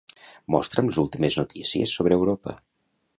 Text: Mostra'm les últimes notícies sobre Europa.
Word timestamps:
Mostra'm 0.53 0.87
les 0.91 0.97
últimes 1.03 1.37
notícies 1.41 1.95
sobre 1.99 2.19
Europa. 2.23 2.57